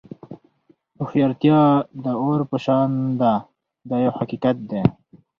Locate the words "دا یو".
3.89-4.13